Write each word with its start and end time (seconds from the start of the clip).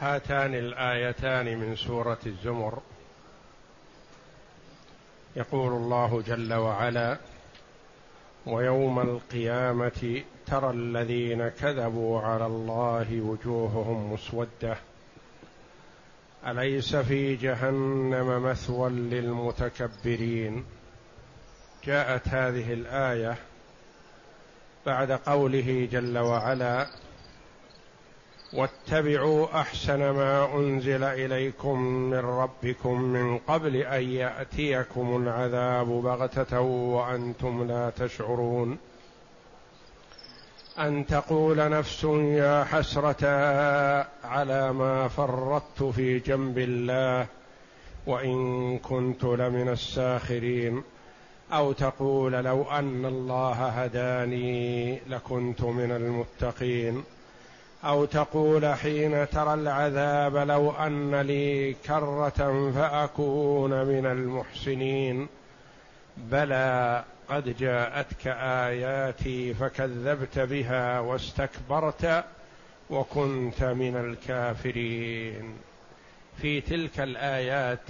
هاتان 0.00 0.54
الآيتان 0.54 1.58
من 1.58 1.76
سورة 1.76 2.18
الزمر. 2.26 2.78
يقول 5.36 5.72
الله 5.72 6.22
جل 6.26 6.54
وعلا 6.54 7.18
ويوم 8.46 9.00
القيامة 9.00 10.22
ترى 10.46 10.70
الذين 10.70 11.48
كذبوا 11.48 12.20
على 12.20 12.46
الله 12.46 13.20
وجوههم 13.20 14.12
مسودة. 14.12 14.76
أليس 16.46 16.96
في 16.96 17.36
جهنم 17.36 18.42
مثوى 18.42 18.90
للمتكبرين؟ 18.90 20.64
جاءت 21.84 22.28
هذه 22.28 22.72
الآية 22.72 23.36
بعد 24.86 25.12
قوله 25.12 25.88
جل 25.92 26.18
وعلا 26.18 26.86
واتبعوا 28.54 29.60
أحسن 29.60 30.10
ما 30.10 30.54
أنزل 30.56 31.04
إليكم 31.04 31.80
من 31.80 32.18
ربكم 32.18 33.00
من 33.00 33.38
قبل 33.38 33.76
أن 33.76 34.02
يأتيكم 34.02 35.16
العذاب 35.22 35.86
بغتة 35.86 36.60
وأنتم 36.60 37.68
لا 37.68 37.90
تشعرون. 37.90 38.78
أن 40.78 41.06
تقول 41.06 41.70
نفس 41.70 42.04
يا 42.04 42.64
حسرة 42.64 43.26
على 44.24 44.72
ما 44.72 45.08
فرطت 45.08 45.82
في 45.82 46.18
جنب 46.18 46.58
الله 46.58 47.26
وإن 48.06 48.78
كنت 48.78 49.24
لمن 49.24 49.68
الساخرين. 49.68 50.82
أو 51.52 51.72
تقول 51.72 52.32
لو 52.32 52.62
أن 52.62 53.06
الله 53.06 53.68
هداني 53.68 55.00
لكنت 55.08 55.62
من 55.62 55.90
المتقين. 55.90 57.04
أو 57.84 58.04
تقول 58.04 58.66
حين 58.66 59.28
ترى 59.28 59.54
العذاب 59.54 60.36
لو 60.36 60.70
أن 60.70 61.20
لي 61.20 61.76
كرة 61.86 62.70
فأكون 62.74 63.84
من 63.84 64.06
المحسنين. 64.06 65.28
بلى 66.16 67.04
قد 67.28 67.56
جاءتك 67.58 68.26
آياتي 68.26 69.54
فكذبت 69.54 70.38
بها 70.38 71.00
واستكبرت 71.00 72.24
وكنت 72.90 73.64
من 73.64 73.96
الكافرين. 73.96 75.54
في 76.36 76.60
تلك 76.60 77.00
الآيات 77.00 77.80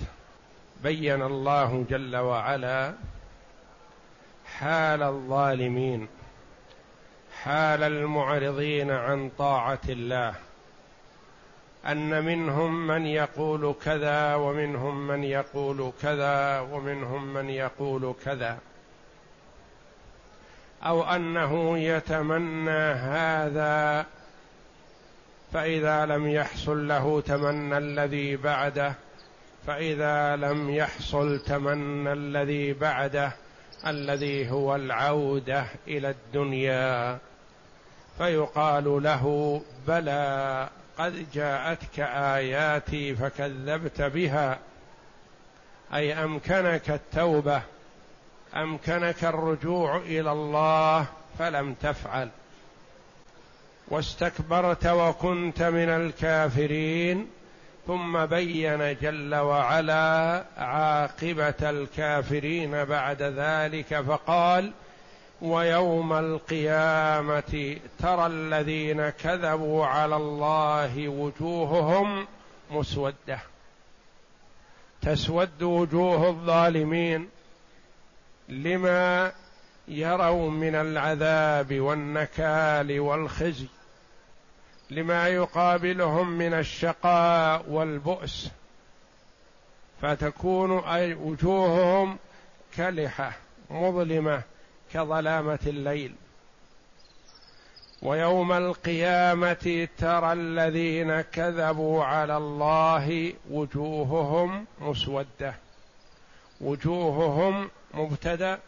بين 0.83 1.23
الله 1.23 1.85
جل 1.91 2.17
وعلا 2.17 2.93
حال 4.59 5.03
الظالمين. 5.03 6.09
حال 7.45 7.83
المعرضين 7.83 8.91
عن 8.91 9.31
طاعة 9.39 9.81
الله. 9.89 10.35
أن 11.87 12.25
منهم 12.25 12.87
من 12.87 13.07
يقول 13.07 13.75
كذا 13.85 14.35
ومنهم 14.35 15.07
من 15.07 15.25
يقول 15.25 15.93
كذا 16.03 16.61
ومنهم 16.61 17.35
من 17.35 17.51
يقول 17.51 18.15
كذا. 18.25 18.59
أو 20.83 21.05
أنه 21.05 21.79
يتمنى 21.79 22.93
هذا 22.93 24.07
فإذا 25.53 26.07
لم 26.07 26.29
يحصل 26.29 26.89
له 26.89 27.21
تمنى 27.21 27.79
الذي 27.79 28.37
بعده 28.37 28.95
فإذا 29.67 30.37
لم 30.37 30.71
يحصل 30.71 31.39
تمنى 31.39 32.13
الذي 32.13 32.73
بعده 32.73 33.33
الذي 33.87 34.51
هو 34.51 34.77
العودة 34.77 35.67
إلى 35.89 36.11
الدنيا. 36.11 37.19
فيقال 38.19 39.03
له 39.03 39.63
بلى 39.89 40.69
قد 40.99 41.27
جاءتك 41.35 42.01
آياتي 42.01 43.15
فكذبت 43.15 44.03
بها. 44.03 44.59
أي 45.95 46.25
أمكنك 46.25 46.91
التوبة 46.91 47.63
أمكنك 48.57 49.25
الرجوع 49.25 49.97
إلى 49.97 50.33
الله 50.33 51.07
فلم 51.39 51.75
تفعل. 51.75 52.29
واستكبرت 53.89 54.87
وكنت 54.87 55.63
من 55.63 55.89
الكافرين 55.89 57.29
ثم 57.87 58.27
بين 58.27 58.97
جل 59.03 59.35
وعلا 59.35 60.45
عاقبة 60.59 61.71
الكافرين 61.71 62.85
بعد 62.85 63.23
ذلك 63.23 64.01
فقال 64.01 64.73
ويوم 65.43 66.13
القيامة 66.13 67.77
ترى 67.99 68.27
الذين 68.27 69.11
كذبوا 69.11 69.87
على 69.87 70.17
الله 70.17 71.09
وجوههم 71.09 72.27
مسودة. 72.71 73.39
تسود 75.03 75.63
وجوه 75.63 76.29
الظالمين 76.29 77.29
لما 78.49 79.33
يروا 79.89 80.51
من 80.51 80.75
العذاب 80.75 81.81
والنكال 81.81 83.01
والخزي 83.01 83.67
لما 84.91 85.29
يقابلهم 85.29 86.29
من 86.29 86.55
الشقاء 86.55 87.65
والبؤس. 87.69 88.51
فتكون 90.03 90.71
وجوههم 91.15 92.19
كلحه 92.77 93.33
مظلمة. 93.71 94.43
كظلامة 94.93 95.59
الليل. 95.67 96.15
ويوم 98.03 98.53
القيامة 98.53 99.89
ترى 99.99 100.33
الذين 100.33 101.21
كذبوا 101.21 102.05
على 102.05 102.37
الله 102.37 103.33
وجوههم 103.51 104.67
مسودة. 104.81 105.55
وجوههم 106.61 107.71
مبتدأ 107.95 108.59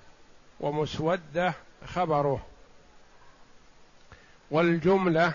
ومسودة 0.61 1.55
خبره. 1.87 2.47
والجملة 4.51 5.33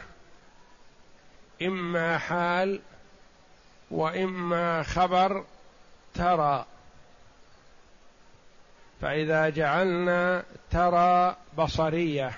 إما 1.61 2.17
حال 2.17 2.81
وإما 3.91 4.83
خبر 4.83 5.43
ترى. 6.13 6.65
فإذا 9.01 9.49
جعلنا 9.49 10.43
ترى 10.71 11.35
بصرية 11.57 12.31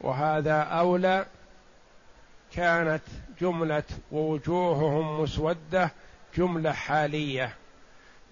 وهذا 0.00 0.60
أولى 0.60 1.26
كانت 2.52 3.02
جملة 3.40 3.82
ووجوههم 4.12 5.20
مسودة 5.20 5.90
جملة 6.36 6.72
حالية 6.72 7.54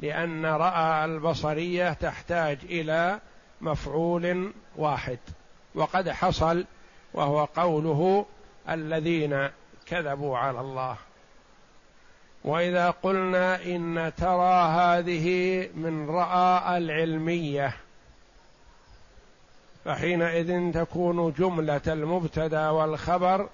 لأن 0.01 0.47
رأى 0.47 1.05
البصرية 1.05 1.93
تحتاج 1.93 2.59
إلى 2.65 3.21
مفعول 3.61 4.53
واحد. 4.77 5.19
وقد 5.75 6.09
حصل 6.09 6.65
وهو 7.15 7.45
قوله 7.45 8.27
الذين 8.69 9.51
كذبوا 9.87 10.39
على 10.39 10.61
الله. 10.61 10.97
وإذا 12.45 12.91
قلنا 12.91 13.65
إن 13.65 14.13
ترى 14.17 14.69
هذه 14.69 15.69
من 15.75 16.11
رأى 16.11 16.79
العلمية 16.79 17.77
فحينئذ 19.85 20.73
تكون 20.73 21.33
جملة 21.33 21.81
المبتدأ 21.87 22.69
والخبر 22.71 23.49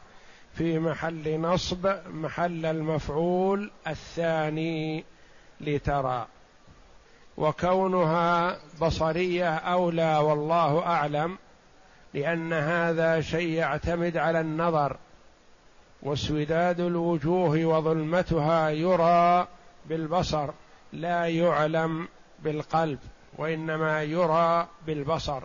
في 0.55 0.79
محل 0.79 1.41
نصب 1.41 1.95
محل 2.11 2.67
المفعول 2.67 3.71
الثاني 3.87 5.05
لترى. 5.61 6.27
وكونها 7.37 8.59
بصرية 8.81 9.55
أولى 9.55 10.17
والله 10.17 10.87
أعلم 10.87 11.39
لأن 12.15 12.53
هذا 12.53 13.21
شيء 13.21 13.49
يعتمد 13.49 14.17
على 14.17 14.41
النظر. 14.41 14.97
واسوداد 16.05 16.81
الوجوه 16.81 17.65
وظلمتها 17.65 18.71
يرى 18.71 19.47
بالبصر 19.87 20.51
لا 20.93 21.27
يعلم 21.27 22.09
بالقلب 22.43 22.99
وإنما 23.39 24.03
يرى 24.03 24.67
بالبصر. 24.87 25.43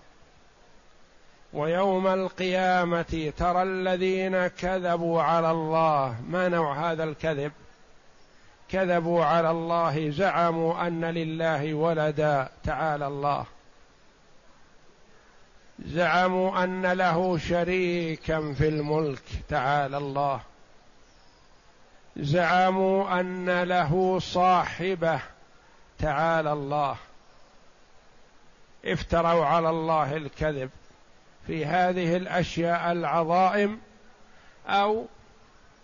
ويوم 1.53 2.07
القيامة 2.07 3.33
ترى 3.37 3.63
الذين 3.63 4.47
كذبوا 4.47 5.21
على 5.21 5.51
الله 5.51 6.15
ما 6.29 6.47
نوع 6.47 6.91
هذا 6.91 7.03
الكذب؟ 7.03 7.51
كذبوا 8.69 9.25
على 9.25 9.51
الله 9.51 10.09
زعموا 10.09 10.87
أن 10.87 11.05
لله 11.05 11.73
ولدا 11.73 12.49
تعالى 12.63 13.07
الله. 13.07 13.45
زعموا 15.85 16.63
أن 16.63 16.85
له 16.85 17.37
شريكا 17.37 18.53
في 18.53 18.67
الملك 18.67 19.23
تعالى 19.49 19.97
الله. 19.97 20.41
زعموا 22.17 23.19
أن 23.19 23.63
له 23.63 24.19
صاحبة 24.19 25.19
تعالى 25.99 26.53
الله. 26.53 26.97
افتروا 28.85 29.45
على 29.45 29.69
الله 29.69 30.17
الكذب 30.17 30.69
في 31.47 31.65
هذه 31.65 32.17
الأشياء 32.17 32.91
العظائم 32.91 33.79
أو 34.67 35.05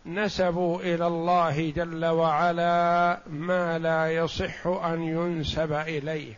نسبوا 0.06 0.82
إلى 0.82 1.08
الله 1.08 1.72
جل 1.72 2.06
وعلا 2.06 3.20
ما 3.28 3.80
لا 3.80 4.16
يصح 4.16 4.68
أن 4.68 5.04
ينسب 5.04 5.74
إليه. 5.74 6.34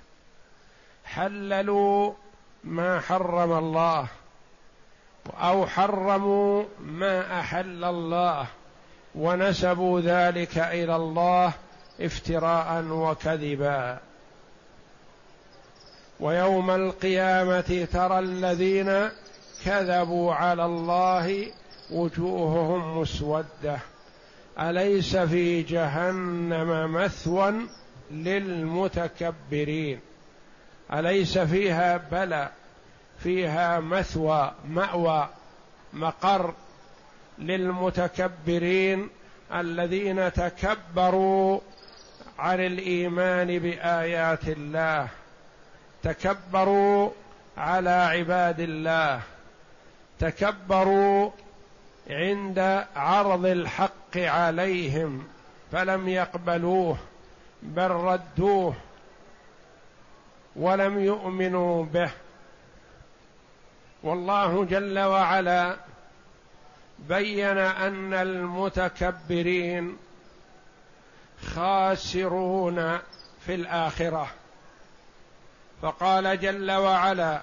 حللوا 1.06 2.13
ما 2.67 2.99
حرم 2.99 3.51
الله 3.51 4.07
أو 5.33 5.67
حرموا 5.67 6.63
ما 6.81 7.39
أحل 7.39 7.83
الله 7.83 8.47
ونسبوا 9.15 10.01
ذلك 10.01 10.57
إلى 10.57 10.95
الله 10.95 11.53
افتراء 12.01 12.83
وكذبا. 12.83 13.99
ويوم 16.19 16.71
القيامة 16.71 17.87
ترى 17.93 18.19
الذين 18.19 19.09
كذبوا 19.65 20.33
على 20.33 20.65
الله 20.65 21.51
وجوههم 21.91 22.97
مسودة. 22.97 23.79
أليس 24.59 25.15
في 25.17 25.63
جهنم 25.63 26.93
مثوى 26.93 27.53
للمتكبرين؟ 28.11 29.99
أليس 30.93 31.37
فيها 31.37 31.97
بلى 32.11 32.49
فيها 33.19 33.79
مثوى 33.79 34.53
مأوى 34.67 35.29
مقر 35.93 36.53
للمتكبرين 37.39 39.09
الذين 39.53 40.33
تكبروا 40.33 41.59
عن 42.39 42.59
الإيمان 42.59 43.59
بآيات 43.59 44.47
الله 44.47 45.07
تكبروا 46.03 47.09
على 47.57 47.89
عباد 47.89 48.59
الله 48.59 49.21
تكبروا 50.19 51.31
عند 52.09 52.85
عرض 52.95 53.45
الحق 53.45 54.17
عليهم 54.17 55.27
فلم 55.71 56.07
يقبلوه 56.07 56.97
بل 57.63 57.91
ردوه. 57.91 58.75
ولم 60.57 61.00
يؤمنوا 61.00 61.86
به. 61.86 62.12
والله 64.04 64.65
جل 64.65 65.00
وعلا 65.00 65.75
بين 67.00 67.57
أن 67.57 68.13
المتكبرين 68.13 69.98
خاسرون 71.56 72.98
في 73.45 73.56
الآخرة. 73.56 74.27
فقال 75.81 76.39
جل 76.39 76.71
وعلا 76.71 77.42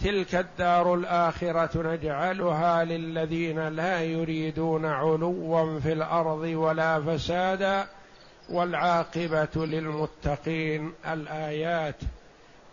تلك 0.00 0.34
الدار 0.34 0.94
الآخرة 0.94 1.94
نجعلها 1.94 2.84
للذين 2.84 3.68
لا 3.68 4.02
يريدون 4.02 4.86
علوا 4.86 5.80
في 5.80 5.92
الأرض 5.92 6.40
ولا 6.40 7.00
فسادا 7.02 7.86
والعاقبة 8.48 9.66
للمتقين 9.66 10.92
الآيات. 11.06 11.96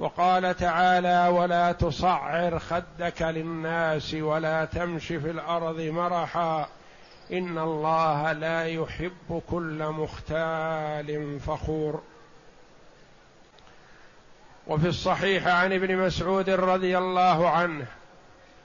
وقال 0.02 0.56
تعالى 0.56 1.28
ولا 1.28 1.72
تصعر 1.72 2.60
خدك 2.60 3.22
للناس 3.22 4.14
ولا 4.14 4.66
تمش 4.66 5.08
في 5.08 5.32
الأرض 5.32 5.80
مرحا 5.80 6.68
إن 7.34 7.58
الله 7.58 8.32
لا 8.32 8.66
يحب 8.66 9.42
كل 9.50 9.86
مختال 9.90 11.40
فخور. 11.40 12.02
وفي 14.68 14.88
الصحيح 14.88 15.48
عن 15.48 15.74
ابن 15.74 15.98
مسعود 15.98 16.50
رضي 16.50 16.98
الله 16.98 17.50
عنه 17.50 17.86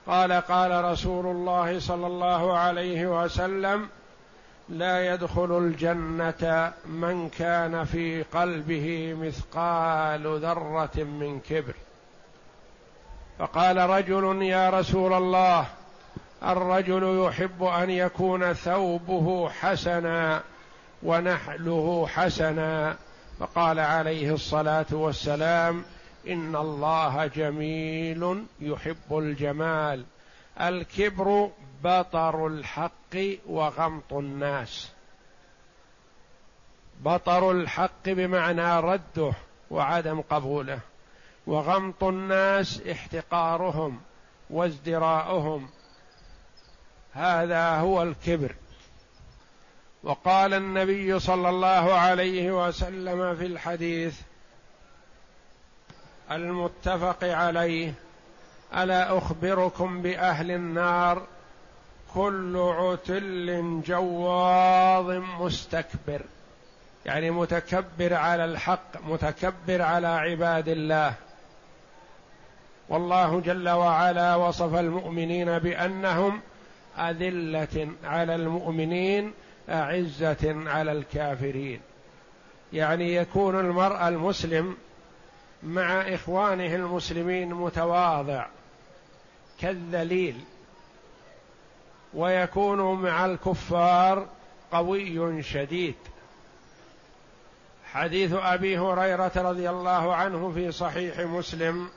قال 0.07 0.33
قال 0.33 0.85
رسول 0.85 1.27
الله 1.27 1.81
صلى 1.81 2.07
الله 2.07 2.59
عليه 2.59 3.25
وسلم 3.25 3.89
لا 4.69 5.15
يدخل 5.15 5.59
الجنة 5.59 6.73
من 6.87 7.29
كان 7.39 7.85
في 7.85 8.23
قلبه 8.23 9.17
مثقال 9.21 10.41
ذرة 10.41 11.05
من 11.05 11.41
كبر. 11.41 11.75
فقال 13.39 13.77
رجل 13.77 14.43
يا 14.43 14.71
رسول 14.71 15.13
الله 15.13 15.67
الرجل 16.43 17.27
يحب 17.27 17.63
أن 17.63 17.91
يكون 17.91 18.53
ثوبه 18.53 19.49
حسنا 19.49 20.43
ونحله 21.03 22.07
حسنا. 22.07 22.97
فقال 23.39 23.79
عليه 23.79 24.35
الصلاة 24.35 24.87
والسلام 24.93 25.85
إن 26.29 26.57
الله 26.57 27.27
جميل 27.27 28.45
يحب 28.61 29.19
الجمال. 29.19 30.05
الكبر 30.61 31.51
بطر 31.85 32.47
الحق 32.47 33.17
وغمط 33.47 34.13
الناس. 34.13 34.93
بطر 37.01 37.51
الحق 37.51 38.05
بمعنى 38.07 38.81
رده 38.81 39.33
وعدم 39.71 40.21
قبوله 40.21 40.81
وغمط 41.47 42.05
الناس 42.05 42.83
احتقارهم 42.83 44.01
وازدراؤهم. 44.51 45.69
هذا 47.13 47.77
هو 47.77 48.03
الكبر. 48.03 48.55
وقال 50.03 50.55
النبي 50.55 51.19
صلى 51.19 51.49
الله 51.49 51.95
عليه 51.95 52.67
وسلم 52.67 53.37
في 53.37 53.47
الحديث 53.47 54.21
المتفق 56.31 57.25
عليه 57.25 57.95
ألا 58.77 59.19
أخبركم 59.19 60.03
بأهل 60.03 60.51
النار 60.51 61.27
كل 62.15 62.57
عتل 62.57 63.81
جواظ 63.87 65.11
مستكبر. 65.41 66.23
يعني 67.07 67.31
متكبر 67.31 68.15
على 68.15 68.45
الحق 68.45 69.07
متكبر 69.09 69.83
على 69.83 70.07
عباد 70.07 70.69
الله. 70.69 71.15
والله 72.89 73.41
جل 73.41 73.69
وعلا 73.69 74.35
وصف 74.35 74.75
المؤمنين 74.75 75.59
بأنهم 75.59 76.41
أذلة 76.99 77.89
على 78.05 78.35
المؤمنين 78.35 79.33
أعزة 79.69 80.69
على 80.71 80.93
الكافرين. 80.93 81.81
يعني 82.73 83.15
يكون 83.15 83.61
المرء 83.61 84.09
المسلم 84.09 84.77
مع 85.63 86.01
إخوانه 86.01 86.75
المسلمين 86.75 87.55
متواضع 87.55 88.47
كالذليل. 89.61 90.37
ويكون 92.17 93.03
مع 93.03 93.25
الكفار 93.25 94.27
قوي 94.73 95.43
شديد. 95.43 95.95
حديث 97.93 98.33
أبي 98.33 98.79
هريرة 98.79 99.33
رضي 99.37 99.71
الله 99.71 100.15
عنه 100.15 100.53
في 100.55 100.73
صحيح 100.73 101.19
مسلم 101.21 101.89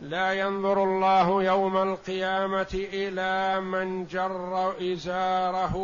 لا 0.00 0.32
ينظر 0.32 0.82
الله 0.82 1.42
يوم 1.42 1.76
القيامة 1.76 2.68
إلى 2.74 3.60
من 3.60 4.06
جر 4.06 4.74
إزاره 4.92 5.74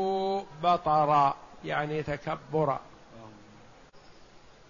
بطرا 0.63 1.35
يعني 1.65 2.03
تكبرا. 2.03 2.81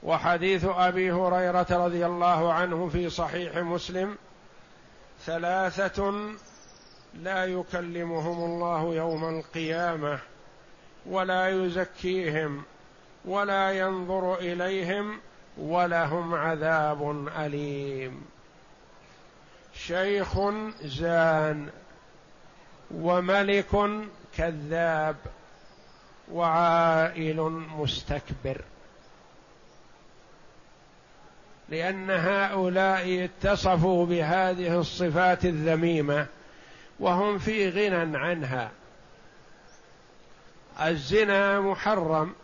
وحديث 0.03 0.65
أبي 0.65 1.13
هريرة 1.13 1.67
رضي 1.71 2.07
الله 2.07 2.53
عنه 2.53 2.89
في 2.89 3.11
صحيح 3.11 3.57
مسلم 3.57 4.17
ثلاثة 5.25 6.13
لا 7.23 7.45
يكلمهم 7.45 8.45
الله 8.45 8.95
يوم 8.95 9.39
القيامة 9.39 10.19
ولا 11.07 11.49
يزكيهم 11.49 12.63
ولا 13.25 13.71
ينظر 13.73 14.35
إليهم 14.35 15.21
ولهم 15.59 16.35
عذاب 16.35 17.29
أليم. 17.39 18.23
شيخ 19.75 20.39
زان 20.83 21.69
وملك 22.91 23.91
كذاب 24.37 25.17
وعائل 26.33 27.41
مستكبر. 27.77 28.61
لأن 31.69 32.11
هؤلاء 32.11 33.25
اتصفوا 33.25 34.07
بهذه 34.07 34.81
الصفات 34.81 35.45
الذميمة 35.45 36.27
وهم 37.01 37.39
في 37.39 37.71
غنى 37.71 38.19
عنها. 38.19 38.71
الزنا 40.81 41.61
محرم 41.61 42.35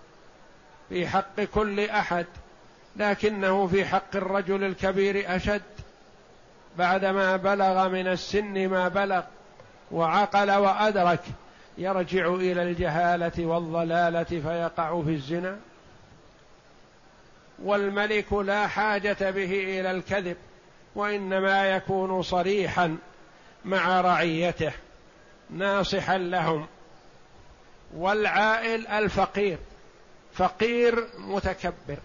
في 0.88 1.09
حق 1.09 1.40
كل 1.40 1.80
أحد 1.80 2.26
لكنه 2.97 3.66
في 3.66 3.85
حق 3.85 4.16
الرجل 4.16 4.64
الكبير 4.64 5.37
أشد. 5.37 5.62
بعدما 6.78 7.37
بلغ 7.37 7.88
من 7.88 8.07
السن 8.07 8.69
ما 8.69 8.88
بلغ 8.88 9.23
وعقل 9.90 10.50
وأدرك 10.50 11.21
يرجع 11.78 12.35
إلى 12.35 12.62
الجهالة 12.62 13.47
والضلالة 13.47 14.25
فيقع 14.25 15.02
في 15.02 15.11
الزنا. 15.11 15.59
والملك 17.62 18.33
لا 18.33 18.66
حاجة 18.66 19.30
به 19.30 19.80
إلى 19.80 19.90
الكذب 19.90 20.37
وإنما 20.95 21.66
يكون 21.66 22.23
صريحا. 22.23 22.97
مع 23.64 24.00
رعيته 24.00 24.73
ناصحا 25.50 26.19
لهم. 26.19 26.67
والعائل 27.97 28.87
الفقير 28.87 29.59
فقير 30.33 31.09
متكبر. 31.19 31.99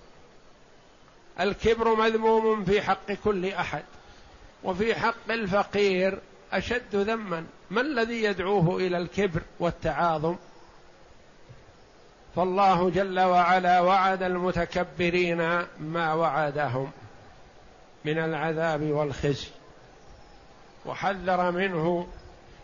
الكبر 1.39 1.95
مذموم 1.95 2.65
في 2.65 2.81
حق 2.81 3.12
كل 3.12 3.45
أحد 3.45 3.83
وفي 4.63 4.95
حق 4.95 5.31
الفقير 5.31 6.19
أشد 6.53 6.95
ذما. 6.95 7.45
ما 7.71 7.81
الذي 7.81 8.24
يدعوه 8.24 8.77
إلى 8.77 8.97
الكبر 8.97 9.41
والتعاظم؟ 9.59 10.35
فالله 12.35 12.89
جل 12.89 13.19
وعلا 13.19 13.81
وعد 13.81 14.24
المتكبرين 14.24 15.65
ما 15.79 16.13
وعدهم 16.13 16.91
من 18.05 18.17
العذاب 18.17 18.81
والخزي. 18.81 19.47
وحذر 20.85 21.51
منه 21.51 22.07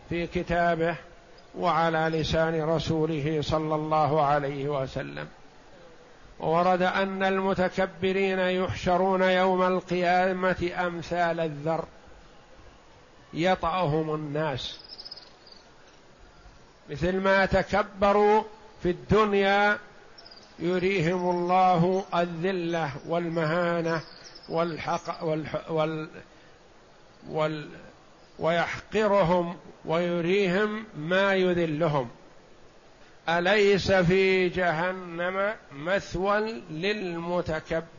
في 0.10 0.28
كتابه 0.28 0.96
وعلى 1.58 1.98
لسان 1.98 2.62
رسوله 2.62 3.40
صلى 3.42 3.76
الله 3.76 4.22
عليه 4.26 4.82
وسلم. 4.82 5.28
ورد 6.40 6.82
أن 6.82 7.24
المتكبرين 7.24 8.40
يحشرون 8.40 9.22
يوم 9.22 9.64
القيامة 9.64 10.72
أمثال 10.80 11.40
الذر 11.40 11.86
يطأهم 13.34 14.16
الناس. 14.16 14.80
مثل 16.90 17.20
ما 17.20 17.46
تكبروا 17.46 18.44
في 18.84 18.90
الدنيا 18.90 19.78
يريهم 20.60 21.30
الله 21.30 22.06
الذلة 22.16 22.92
والمهانة 23.08 24.02
والحق 24.50 25.24
والح 25.24 25.72
وال 25.72 26.10
وال 27.30 27.70
ويحقرهم 28.40 29.58
ويريهم 29.86 30.86
ما 30.98 31.34
يذلهم. 31.36 32.10
أليس 33.30 33.92
في 33.92 34.50
جهنم 34.50 35.54
مثوى 35.72 36.62
للمتكبرين؟ 36.72 37.94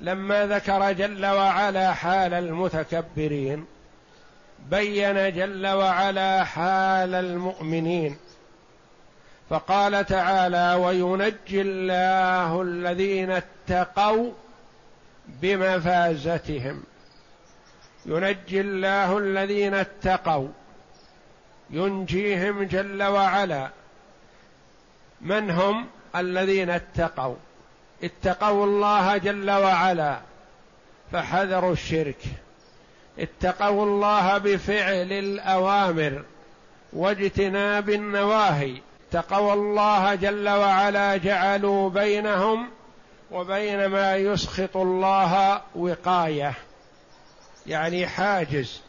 لما 0.00 0.46
ذكر 0.46 0.92
جل 0.92 1.26
وعلا 1.26 1.92
حال 1.92 2.34
المتكبرين 2.34 3.66
بين 4.70 5.32
جل 5.32 5.66
وعلا 5.66 6.44
حال 6.44 7.14
المؤمنين. 7.14 8.16
فقال 9.50 10.06
تعالى 10.06 10.74
وينجي 10.74 11.60
الله 11.60 12.62
الذين 12.62 13.30
اتقوا 13.30 14.32
بمفازتهم. 15.28 16.82
ينجي 18.06 18.60
الله 18.60 19.18
الذين 19.18 19.74
اتقوا. 19.74 20.48
ينجيهم 21.70 22.62
جل 22.62 23.02
وعلا. 23.02 23.70
من 25.20 25.50
هم 25.50 25.86
الذين 26.16 26.70
اتقوا؟ 26.70 27.36
اتقوا 28.04 28.66
الله 28.66 29.16
جل 29.16 29.50
وعلا 29.50 30.18
فحذروا 31.12 31.72
الشرك. 31.72 32.22
اتقوا 33.18 33.84
الله 33.84 34.38
بفعل 34.38 35.12
الأوامر 35.12 36.22
واجتناب 36.92 37.90
النواهي. 37.90 38.80
اتقوا 39.08 39.52
الله 39.52 40.14
جل 40.14 40.48
وعلا 40.48 41.16
جعلوا 41.16 41.90
بينهم 41.90 42.68
وبين 43.30 43.86
ما 43.86 44.16
يسخط 44.16 44.76
الله 44.76 45.60
وقاية. 45.74 46.54
يعني 47.66 48.06
حاجز. 48.06 48.80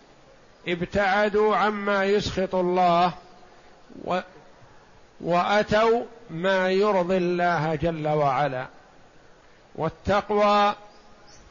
ابتعدوا 0.67 1.55
عما 1.55 2.05
يسخط 2.05 2.55
الله 2.55 3.13
و 4.03 4.19
وأتوا 5.21 6.03
ما 6.29 6.71
يرضي 6.71 7.17
الله 7.17 7.75
جل 7.75 8.07
وعلا. 8.07 8.67
والتقوى 9.75 10.75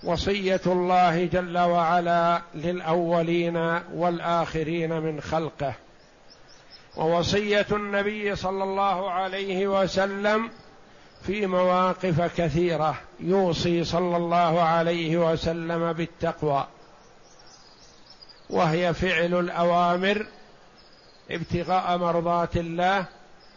وصية 0.04 0.60
الله 0.66 1.24
جل 1.24 1.58
وعلا 1.58 2.42
للأولين 2.54 3.56
والآخرين 3.94 5.00
من 5.00 5.20
خلقه. 5.20 5.74
ووصية 6.96 7.66
النبي 7.72 8.36
صلى 8.36 8.64
الله 8.64 9.10
عليه 9.10 9.66
وسلم 9.66 10.50
في 11.26 11.46
مواقف 11.46 12.40
كثيرة. 12.40 12.94
يوصي 13.20 13.84
صلى 13.84 14.16
الله 14.16 14.62
عليه 14.62 15.32
وسلم 15.32 15.92
بالتقوى. 15.92 16.66
وهي 18.54 18.94
فعل 18.94 19.34
الأوامر 19.34 20.26
ابتغاء 21.30 21.98
مرضات 21.98 22.56
الله 22.56 23.06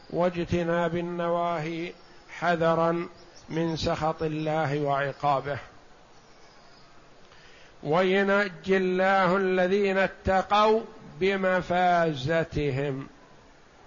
واجتناب 0.10 0.96
النواهي 0.96 1.94
حذرا 2.30 3.08
من 3.50 3.75
سخط 3.75 4.24
الله 4.24 4.80
وعقابه. 4.80 5.60
وينجي 7.84 8.77
الله 8.77 9.38
الذين 9.38 9.98
اتقوا 9.98 10.82
بمفازتهم 11.20 13.08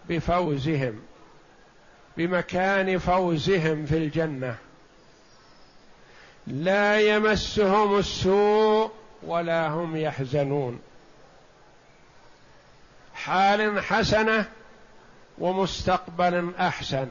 بفوزهم 0.08 1.00
بمكان 2.16 2.98
فوزهم 2.98 3.86
في 3.86 3.96
الجنة. 3.96 4.56
لا 6.46 7.00
يمسهم 7.00 7.98
السوء 7.98 8.90
ولا 9.22 9.68
هم 9.68 9.96
يحزنون. 9.96 10.80
حال 13.24 13.84
حسنة 13.84 14.44
ومستقبل 15.38 16.52
أحسن. 16.58 17.08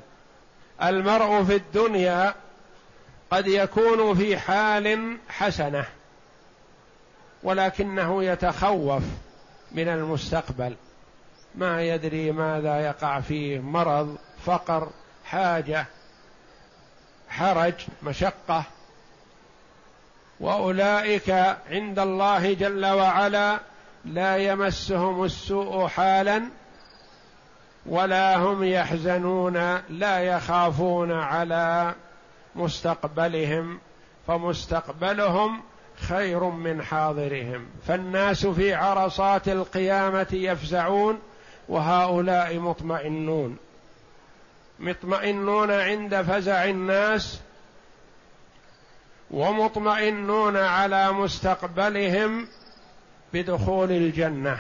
المرء 0.84 1.44
في 1.44 1.56
الدنيا 1.56 2.34
قد 3.32 3.48
يكون 3.48 4.16
في 4.16 4.38
حال 4.38 5.18
حسنة 5.30 5.86
ولكنه 7.44 8.24
يتخوف 8.24 9.04
من 9.72 9.88
المستقبل. 9.88 10.76
ما 11.56 11.82
يدري 11.82 12.32
ماذا 12.32 12.80
يقع 12.80 13.20
فيه 13.20 13.60
مرض 13.60 14.18
فقر 14.46 14.90
حاجة 15.26 15.86
حرج 17.30 17.74
مشقة. 18.04 18.64
وأولئك 20.40 21.30
عند 21.70 22.00
الله 22.00 22.54
جل 22.54 22.86
وعلا 22.86 23.60
لا 24.06 24.38
يمسهم 24.38 25.24
السوء 25.24 25.88
حالا 25.88 26.44
ولا 27.86 28.38
هم 28.38 28.64
يحزنون 28.64 29.78
لا 29.90 30.20
يخافون 30.20 31.12
على 31.12 31.96
مستقبلهم 32.56 33.80
فمستقبلهم 34.28 35.62
خير 35.96 36.44
من 36.44 36.82
حاضرهم. 36.82 37.66
فالناس 37.88 38.46
في 38.46 38.74
عرصات 38.74 39.48
القيامة 39.48 40.28
يفزعون 40.32 41.20
وهؤلاء 41.70 42.60
مطمئنون. 42.60 43.58
مطمئنون 44.80 45.72
عند 45.72 46.22
فزع 46.22 46.66
الناس 46.66 47.40
ومطمئنون 49.32 50.58
على 50.58 51.12
مستقبلهم 51.12 52.48
بدخول 53.34 53.92
الجنة. 53.92 54.60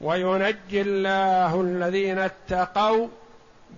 وينجي 0.00 0.80
الله 0.80 1.60
الذين 1.60 2.18
اتقوا 2.18 3.08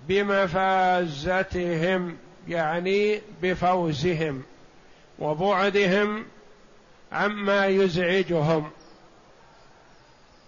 بمفازتهم 0.08 2.16
يعني 2.48 3.20
بفوزهم 3.42 4.42
وبعدهم 5.18 6.24
عما 7.12 7.66
يزعجهم. 7.66 8.70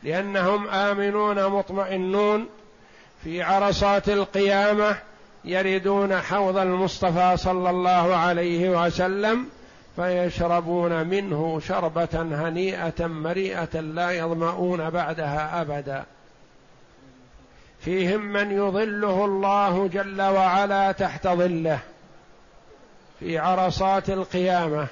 لأنهم 0.03 0.69
آمنون 0.69 1.47
مطمئنون 1.47 2.49
في 3.25 3.43
عرصات 3.43 4.09
القيامة 4.09 4.99
يردون 5.45 6.21
حوض 6.21 6.57
المصطفى 6.57 7.37
صلى 7.37 7.71
الله 7.71 8.17
عليه 8.17 8.87
وسلم 8.87 9.47
فيشربون 9.97 11.07
منه 11.07 11.61
شربة 11.61 12.09
هنيئة 12.15 13.07
مريئة 13.07 13.81
لا 13.81 14.11
يظمؤون 14.11 14.91
بعدها 14.91 15.61
أبدا. 15.61 16.05
فيهم 17.81 18.21
من 18.21 18.51
يظله 18.51 19.25
الله 19.25 19.89
جل 19.89 20.23
وعلا 20.23 20.93
تحت 20.93 21.29
ظله 21.29 21.79
في 23.21 23.39
عرصات 23.39 24.11
القيامة. 24.11 24.87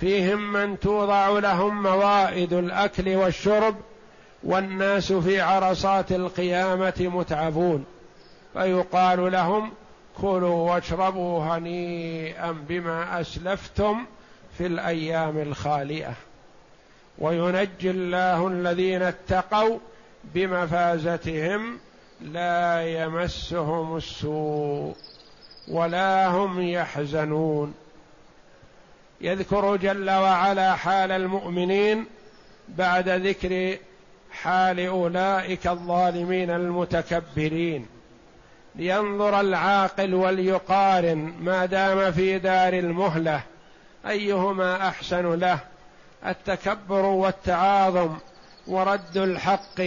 فيهم 0.00 0.52
من 0.52 0.80
توضع 0.80 1.28
لهم 1.28 1.82
موائد 1.82 2.52
الأكل 2.52 3.16
والشرب 3.16 3.76
والناس 4.42 5.12
في 5.12 5.40
عرصات 5.40 6.12
القيامة 6.12 6.94
متعبون. 7.14 7.84
فيقال 8.52 9.32
لهم 9.32 9.72
كلوا 10.20 10.72
واشربوا 10.72 11.44
هنيئا 11.44 12.52
بما 12.68 13.20
أسلفتم 13.20 14.06
في 14.58 14.66
الأيام 14.66 15.38
الخالية. 15.38 16.14
وينجي 17.18 17.90
الله 17.90 18.48
الذين 18.48 19.02
اتقوا 19.02 19.78
بمفازتهم 20.24 21.78
لا 22.20 22.82
يمسهم 23.02 23.96
السوء 23.96 24.94
ولا 25.68 26.26
هم 26.26 26.60
يحزنون. 26.60 27.74
يذكر 29.20 29.76
جل 29.76 30.10
وعلا 30.10 30.76
حال 30.76 31.12
المؤمنين 31.12 32.06
بعد 32.68 33.08
ذكر 33.08 33.76
حال 34.30 34.80
أولئك 34.80 35.66
الظالمين 35.66 36.50
المتكبرين. 36.50 37.97
لينظر 38.78 39.40
العاقل 39.40 40.14
وليقارن 40.14 41.34
ما 41.40 41.66
دام 41.66 42.12
في 42.12 42.38
دار 42.38 42.72
المهلة. 42.72 43.40
أيهما 44.06 44.88
أحسن 44.88 45.34
له؟ 45.34 45.58
التكبر 46.26 47.04
والتعاظم 47.04 48.16
ورد 48.66 49.16
الحق 49.16 49.82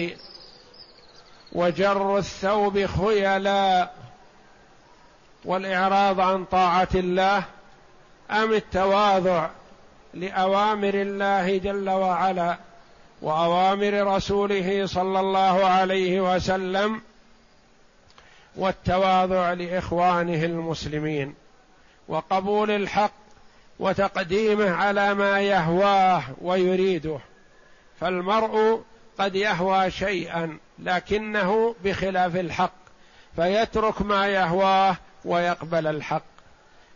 وجر 1.52 2.18
الثوب 2.18 2.86
خيلا 2.86 3.90
والإعراض 5.46 6.20
عن 6.20 6.46
طاعة 6.46 6.88
الله. 6.96 7.44
أم 8.32 8.54
التواضع 8.54 9.50
لأوامر 10.14 10.94
الله 10.94 11.58
جل 11.58 11.90
وعلا 11.90 12.58
وأوامر 13.22 14.16
رسوله 14.16 14.86
صلى 14.86 15.20
الله 15.20 15.66
عليه 15.66 16.36
وسلم 16.36 17.02
والتواضع 18.56 19.54
لإخوانه 19.54 20.46
المسلمين 20.46 21.36
وقبول 22.08 22.72
الحق 22.72 23.12
وتقديمه 23.80 24.70
على 24.70 25.14
ما 25.14 25.42
يهواه 25.42 26.24
ويريده. 26.42 27.20
فالمرء 28.00 28.82
قد 29.20 29.36
يهوى 29.36 29.92
شيئا 29.92 30.58
لكنه 30.80 31.76
بخلاف 31.84 32.36
الحق 32.36 32.74
فيترك 33.36 34.02
ما 34.02 34.28
يهواه 34.28 34.96
ويقبل 35.26 35.88
الحق. 35.88 36.24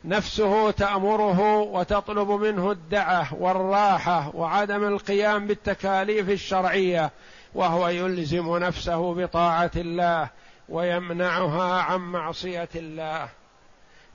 نفسه 0.05 0.71
تأمره 0.71 1.57
وتطلب 1.57 2.29
منه 2.29 2.71
الدعة 2.71 3.33
والراحة 3.33 4.35
وعدم 4.35 4.87
القيام 4.87 5.47
بالتكاليف 5.47 6.29
الشرعية 6.29 7.11
وهو 7.53 7.87
يلزم 7.87 8.57
نفسه 8.57 9.13
بطاعة 9.13 9.71
الله 9.75 10.29
ويمنعها 10.69 11.81
عن 11.81 11.99
معصية 11.99 12.69
الله. 12.75 13.29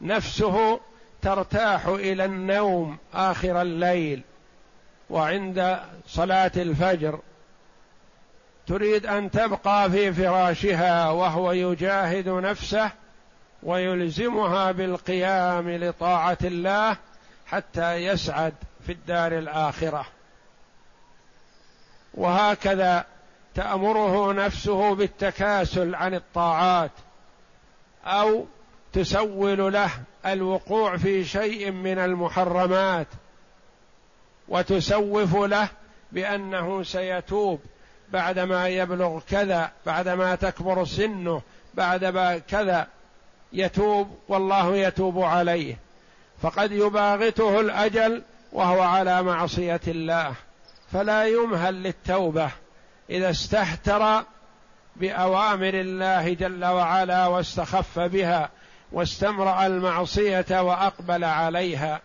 نفسه 0.00 0.80
ترتاح 1.22 1.86
إلى 1.86 2.24
النوم 2.24 2.98
آخر 3.14 3.62
الليل 3.62 4.22
وعند 5.10 5.80
صلاة 6.06 6.52
الفجر. 6.56 7.20
تريد 8.66 9.06
أن 9.06 9.30
تبقى 9.30 9.90
في 9.90 10.12
فراشها 10.12 11.10
وهو 11.10 11.52
يجاهد 11.52 12.28
نفسه 12.28 12.90
ويلزمها 13.62 14.72
بالقيام 14.72 15.70
لطاعة 15.70 16.38
الله 16.44 16.96
حتى 17.46 17.94
يسعد 17.94 18.54
في 18.86 18.92
الدار 18.92 19.38
الآخرة. 19.38 20.06
وهكذا 22.14 23.04
تأمره 23.54 24.32
نفسه 24.32 24.94
بالتكاسل 24.94 25.94
عن 25.94 26.14
الطاعات 26.14 26.90
أو 28.04 28.46
تسول 28.92 29.72
له 29.72 29.90
الوقوع 30.26 30.96
في 30.96 31.24
شيء 31.24 31.70
من 31.70 31.98
المحرمات 31.98 33.06
وتسوف 34.48 35.36
له 35.36 35.68
بأنه 36.12 36.82
سيتوب 36.82 37.60
بعدما 38.12 38.68
يبلغ 38.68 39.20
كذا 39.30 39.72
بعدما 39.86 40.34
تكبر 40.34 40.84
سنه 40.84 41.42
بعد 41.74 42.04
كذا 42.48 42.86
يتوب 43.52 44.18
والله 44.28 44.76
يتوب 44.76 45.22
عليه. 45.22 45.76
فقد 46.42 46.72
يباغته 46.72 47.60
الأجل 47.60 48.22
وهو 48.52 48.80
على 48.80 49.22
معصية 49.22 49.80
الله 49.88 50.34
فلا 50.92 51.24
يمهل 51.24 51.82
للتوبة. 51.82 52.50
إذا 53.10 53.30
استهتر 53.30 54.22
بأوامر 54.96 55.74
الله 55.74 56.34
جل 56.34 56.64
وعلا 56.64 57.26
واستخف 57.26 57.98
بها 57.98 58.50
واستمرأ 58.92 59.66
المعصية 59.66 60.62
وأقبل 60.62 61.24
عليها. 61.24 62.00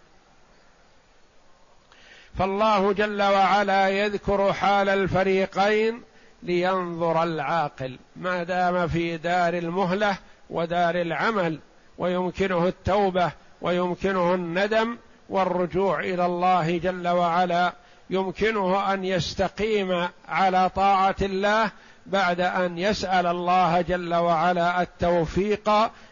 فالله 2.39 2.93
جل 2.93 3.21
وعلا 3.21 3.89
يذكر 3.89 4.53
حال 4.53 4.89
الفريقين 4.89 6.01
لينظر 6.43 7.23
العاقل. 7.23 7.97
ما 8.15 8.43
دام 8.43 8.87
في 8.87 9.17
دار 9.17 9.53
المهلة 9.53 10.17
ودار 10.49 11.01
العمل 11.01 11.59
ويمكنه 11.97 12.67
التوبة 12.67 13.31
ويمكنه 13.61 14.33
الندم 14.33 14.97
والرجوع 15.29 15.99
إلى 15.99 16.25
الله 16.25 16.77
جل 16.77 17.07
وعلا 17.07 17.73
يمكنه 18.09 18.93
أن 18.93 19.05
يستقيم 19.05 20.07
على 20.29 20.69
طاعة 20.69 21.15
الله 21.21 21.71
بعد 22.05 22.41
أن 22.41 22.77
يسأل 22.77 23.25
الله 23.27 23.81
جل 23.81 24.13
وعلا 24.13 24.81
التوفيق 24.81 25.71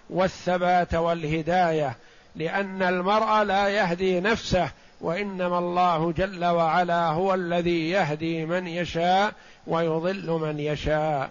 والثبات 0.10 0.94
والهداية. 0.94 1.98
لأن 2.36 2.84
المرء 2.84 3.44
لا 3.44 3.70
يهدي 3.70 4.20
نفسه 4.20 4.70
وإنما 5.02 5.60
الله 5.60 6.12
جل 6.12 6.46
وعلا 6.46 7.08
هو 7.08 7.34
الذي 7.34 7.90
يهدي 7.90 8.46
من 8.46 8.68
يشاء 8.68 9.32
ويضل 9.68 10.32
من 10.32 10.60
يشاء. 10.60 11.30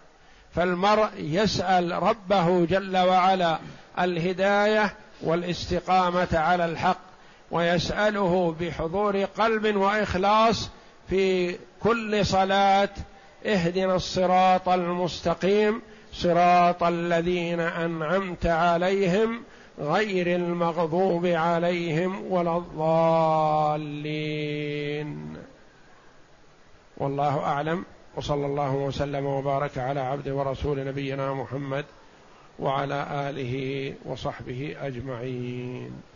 فالمرء 0.55 1.09
يسأل 1.17 2.03
ربه 2.03 2.67
جل 2.67 2.97
وعلا 2.97 3.59
الهداية 3.99 4.95
والاستقامة 5.23 6.29
على 6.33 6.65
الحق. 6.65 7.12
ويسأله 7.53 8.55
بحضور 8.61 9.25
قلب 9.25 9.77
وإخلاص 9.77 10.71
في 11.09 11.57
كل 11.81 12.27
صلاة 12.27 12.89
اهدنا 13.47 13.95
الصراط 13.95 14.69
المستقيم 14.69 15.83
صراط 16.13 16.83
الذين 16.83 17.61
أنعمت 17.61 18.47
عليهم 18.47 19.43
غير 19.79 20.37
المغضوب 20.37 21.27
عليهم 21.27 22.33
ولا 22.33 22.57
الضالين. 22.57 24.23
والله 26.97 27.39
أعلم 27.39 27.85
وصلى 28.17 28.47
الله 28.47 28.75
وسلم 28.75 29.27
وبارك 29.27 29.79
على 29.79 30.01
عبد 30.01 30.29
ورسول 30.29 30.85
نبينا 30.87 31.35
محمد 31.35 31.85
وعلى 32.59 33.07
آله 33.31 33.95
وصحبه 34.05 34.77
أجمعين. 34.81 36.12